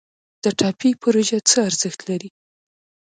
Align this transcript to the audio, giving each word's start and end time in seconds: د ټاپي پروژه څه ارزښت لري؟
د 0.43 0.45
ټاپي 0.59 0.91
پروژه 1.01 1.39
څه 1.49 1.57
ارزښت 1.69 1.99
لري؟ 2.09 2.29